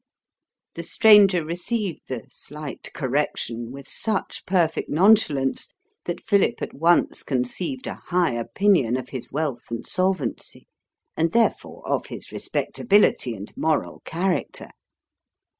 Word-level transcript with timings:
The 0.73 0.81
stranger 0.81 1.45
received 1.45 2.07
the 2.07 2.23
slight 2.31 2.89
correction 2.91 3.71
with 3.71 3.87
such 3.87 4.47
perfect 4.47 4.89
nonchalance, 4.89 5.69
that 6.05 6.23
Philip 6.23 6.59
at 6.63 6.73
once 6.73 7.21
conceived 7.21 7.85
a 7.85 8.01
high 8.09 8.33
opinion 8.33 8.97
of 8.97 9.09
his 9.09 9.31
wealth 9.31 9.69
and 9.69 9.85
solvency, 9.85 10.65
and 11.15 11.33
therefore 11.33 11.87
of 11.87 12.07
his 12.07 12.31
respectability 12.31 13.35
and 13.35 13.55
moral 13.55 14.01
character. 14.03 14.69